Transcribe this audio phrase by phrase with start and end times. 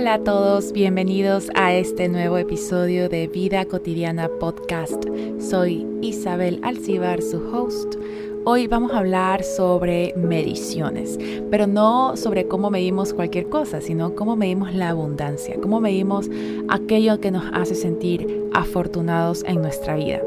[0.00, 5.04] Hola a todos, bienvenidos a este nuevo episodio de Vida Cotidiana Podcast.
[5.40, 7.96] Soy Isabel Alcibar, su host.
[8.44, 11.18] Hoy vamos a hablar sobre mediciones,
[11.50, 16.30] pero no sobre cómo medimos cualquier cosa, sino cómo medimos la abundancia, cómo medimos
[16.68, 20.22] aquello que nos hace sentir afortunados en nuestra vida.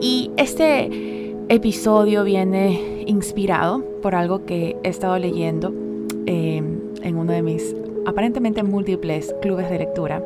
[0.00, 5.74] Y este episodio viene inspirado por algo que he estado leyendo
[6.24, 6.62] eh,
[7.02, 7.76] en uno de mis
[8.06, 10.22] aparentemente múltiples clubes de lectura.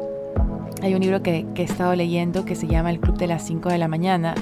[0.82, 3.68] Hay un libro que, he estado leyendo que se llama El Club de las 5
[3.68, 4.34] de la mañana.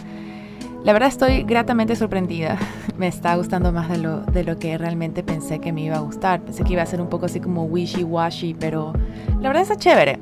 [0.84, 2.58] La verdad estoy gratamente sorprendida.
[2.98, 6.00] Me está gustando más de lo, de lo que realmente pensé que me iba a
[6.00, 6.40] gustar.
[6.40, 8.94] Pensé que iba a ser un poco así como wishy-washy, pero
[9.40, 10.18] la verdad está chévere.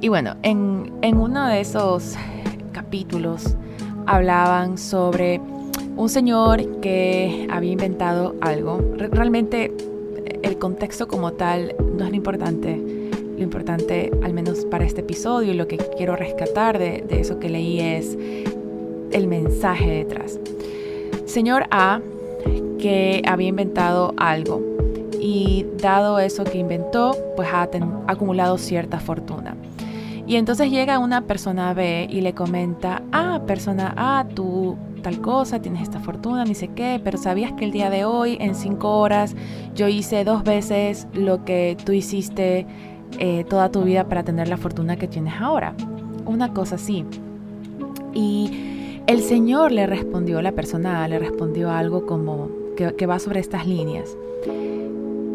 [0.00, 2.14] Y bueno, en, en uno de esos
[2.70, 3.56] capítulos
[4.06, 5.40] hablaban sobre
[5.96, 8.80] un señor que había inventado algo.
[8.96, 9.72] Realmente
[10.64, 12.80] contexto como tal no es lo importante.
[13.36, 17.50] Lo importante, al menos para este episodio, y lo que quiero rescatar de, eso que
[17.50, 18.16] leí es
[19.12, 20.38] el mensaje detrás.
[21.26, 22.00] Señor A,
[22.78, 24.62] que había inventado algo
[25.20, 27.68] y dado eso que inventó, pues ha
[28.06, 29.54] acumulado cierta fortuna.
[30.26, 35.60] Y entonces llega una persona B y le comenta, ah, persona A, tú tal cosa,
[35.60, 38.98] tienes esta fortuna, ni sé qué, pero sabías que el día de hoy, en cinco
[38.98, 39.36] horas,
[39.74, 42.66] yo hice dos veces lo que tú hiciste
[43.18, 45.74] eh, toda tu vida para tener la fortuna que tienes ahora.
[46.24, 47.04] Una cosa así.
[48.14, 53.66] Y el Señor le respondió, la persona le respondió algo como que, va sobre estas
[53.66, 54.16] líneas.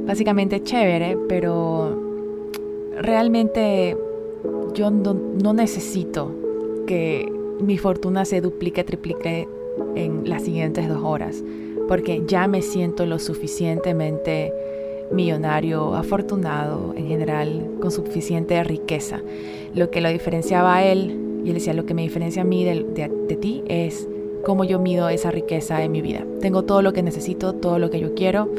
[0.08, 1.96] Básicamente chévere, pero
[3.00, 3.96] realmente
[4.74, 6.32] yo no, no necesito
[6.88, 7.32] que
[7.62, 9.48] mi fortuna se duplique, triplique
[9.96, 11.44] en las siguientes dos horas,
[11.88, 14.54] porque ya me siento lo suficientemente
[15.12, 19.22] millonario, afortunado en general, con suficiente riqueza.
[19.74, 22.64] Lo que lo diferenciaba a él, y él decía, lo que me diferencia a mí
[22.64, 22.86] de,
[23.28, 24.08] de, ti es
[24.44, 26.26] cómo yo mido esa riqueza en mi vida.
[26.42, 28.50] Tengo todo lo que necesito, todo lo que yo quiero,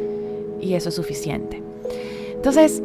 [0.61, 1.62] y eso es suficiente.
[2.34, 2.83] Entonces,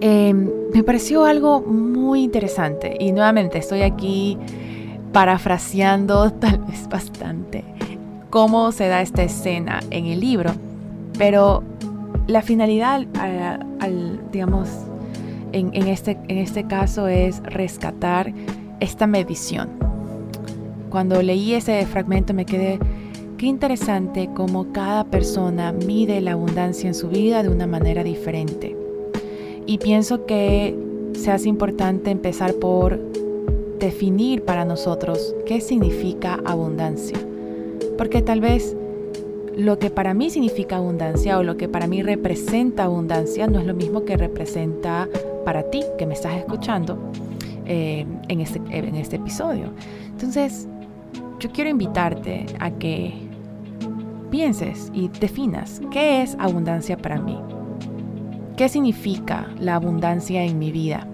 [0.00, 4.38] em, me pareció algo muy interesante, y nuevamente estoy aquí
[5.16, 7.64] parafraseando tal vez bastante
[8.28, 10.50] cómo se da esta escena en el libro,
[11.16, 11.62] pero
[12.26, 14.68] la finalidad, al, digamos,
[15.52, 18.34] en, este, en este caso es rescatar
[18.80, 19.70] esta medición.
[20.90, 22.78] Cuando leí ese fragmento me quedé,
[23.38, 28.76] qué interesante cómo cada persona mide la abundancia en su vida de una manera diferente.
[29.64, 30.76] Y pienso que
[31.14, 33.00] se hace importante empezar por
[33.78, 37.18] definir para nosotros qué significa abundancia.
[37.98, 38.76] Porque tal vez
[39.56, 43.66] lo que para mí significa abundancia o lo que para mí representa abundancia no es
[43.66, 45.08] lo mismo que representa
[45.44, 46.98] para ti que me estás escuchando
[47.64, 49.70] eh, este, en este episodio.
[50.10, 50.68] Entonces,
[51.40, 53.14] yo quiero invitarte a que
[54.30, 57.38] pienses y definas qué es abundancia para mí.
[58.56, 61.06] ¿Qué significa la abundancia en mi vida?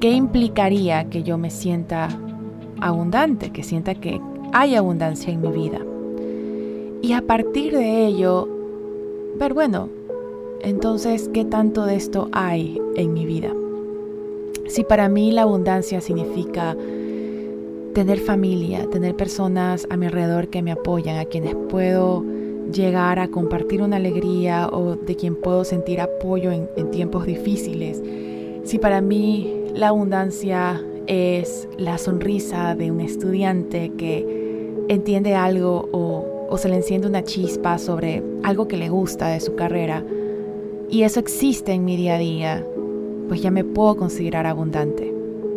[0.00, 2.08] ¿Qué implicaría que yo me sienta
[2.80, 4.20] abundante, que sienta que
[4.52, 5.80] hay abundancia en mi vida?
[7.02, 8.48] Y a partir de ello,
[9.40, 9.88] ver, bueno,
[10.60, 13.52] entonces, ¿qué tanto de esto hay en mi vida?
[14.68, 16.76] Si para mí la abundancia significa
[17.92, 22.24] tener familia, tener personas a mi alrededor que me apoyan, a quienes puedo
[22.72, 28.00] llegar a compartir una alegría o de quien puedo sentir apoyo en, en tiempos difíciles,
[28.62, 34.26] si para mí la abundancia es la sonrisa de un estudiante que
[34.88, 39.54] entiende algo o, se le enciende una chispa sobre algo que le gusta de su
[39.54, 40.02] carrera
[40.90, 42.66] y eso existe en mi día a día,
[43.28, 45.14] pues ya me puedo considerar abundante.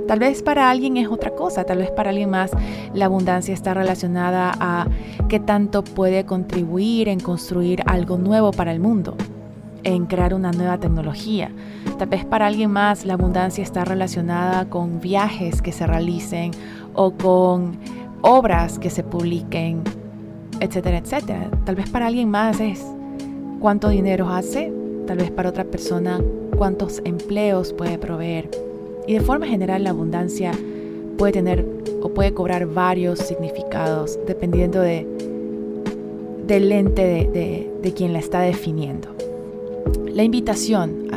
[0.07, 2.51] Tal vez para alguien es otra cosa, tal vez para alguien más
[2.94, 4.88] la abundancia está relacionada a
[5.29, 9.15] qué tanto puede contribuir en construir algo nuevo para el mundo
[9.83, 11.51] en crear una nueva tecnología.
[11.98, 16.51] Tal vez para alguien más la abundancia está relacionada con viajes que se realicen
[16.94, 17.78] o con
[18.22, 19.81] obras que se publiquen,
[20.60, 21.50] etcétera, etcétera.
[21.66, 22.86] Tal vez para alguien más es
[23.60, 24.72] cuánto dinero hace,
[25.07, 26.22] tal vez para otra persona
[26.57, 28.50] cuántos empleos puede proveer.
[29.07, 30.51] Y de forma general la abundancia
[31.18, 31.66] puede tener
[32.01, 35.07] o puede cobrar varios significados dependiendo de,
[36.45, 39.10] del lente de, de quien la está definiendo.
[40.13, 41.08] La invitación,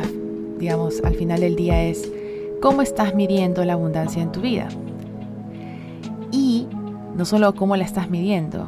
[0.57, 2.11] digamos, al final del día es
[2.61, 4.69] cómo estás midiendo la abundancia en tu vida.
[6.31, 6.67] Y
[7.15, 8.67] no solo cómo la estás midiendo,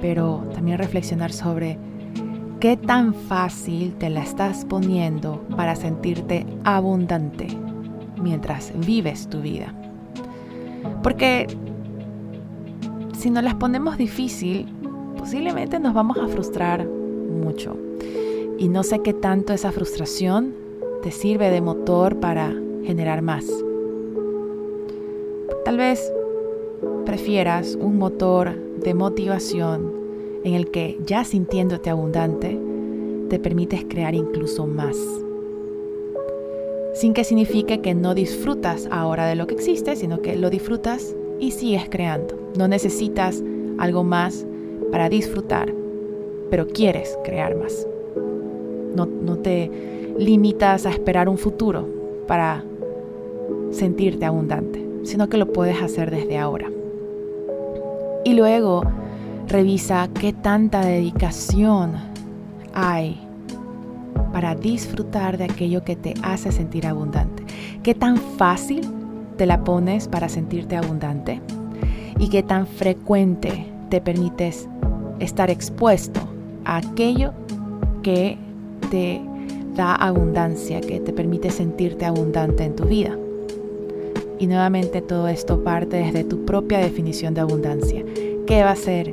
[0.00, 1.78] pero también reflexionar sobre
[2.64, 7.46] ¿Qué tan fácil te la estás poniendo para sentirte abundante
[8.22, 9.74] mientras vives tu vida?
[11.02, 11.46] Porque
[13.18, 14.66] si nos las ponemos difícil,
[15.18, 17.76] posiblemente nos vamos a frustrar mucho.
[18.58, 20.54] Y no sé qué tanto esa frustración
[21.02, 22.54] te sirve de motor para
[22.84, 23.46] generar más.
[25.64, 26.12] Tal vez
[27.04, 29.92] prefieras un motor de motivación
[30.44, 32.58] en el que ya sintiéndote abundante,
[33.28, 34.96] te permites crear incluso más.
[36.92, 41.16] Sin que signifique que no disfrutas ahora de lo que existe, sino que lo disfrutas
[41.40, 42.38] y sigues creando.
[42.56, 43.42] No necesitas
[43.78, 44.46] algo más
[44.92, 45.74] para disfrutar,
[46.50, 47.88] pero quieres crear más.
[48.94, 49.70] No, no te
[50.18, 51.88] limitas a esperar un futuro
[52.26, 52.64] para
[53.70, 56.70] sentirte abundante, sino que lo puedes hacer desde ahora.
[58.24, 58.82] Y luego
[59.48, 61.94] revisa qué tanta dedicación
[62.72, 63.20] hay
[64.32, 67.44] para disfrutar de aquello que te hace sentir abundante.
[67.82, 68.80] ¿Qué tan fácil
[69.36, 71.40] te la pones para sentirte abundante?
[72.18, 74.68] ¿Y qué tan frecuente te permites
[75.20, 76.20] estar expuesto
[76.64, 77.32] a aquello
[78.02, 78.38] que
[78.94, 79.20] te
[79.74, 83.18] da abundancia, que te permite sentirte abundante en tu vida?
[84.38, 88.04] Y nuevamente todo esto parte desde tu propia definición de abundancia.
[88.46, 89.12] ¿Qué va a ser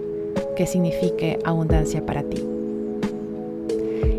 [0.55, 2.51] que signifique abundancia para ti?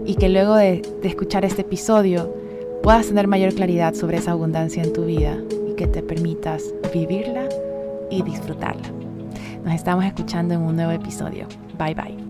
[0.05, 2.35] y que luego de, escuchar este episodio
[2.83, 5.39] puedas tener mayor claridad sobre esa abundancia en tu vida
[5.71, 7.49] y que te permitas vivirla
[8.11, 8.91] y disfrutarla.
[9.65, 11.47] Nos estamos escuchando en un nuevo episodio.
[11.79, 12.22] Bye bye.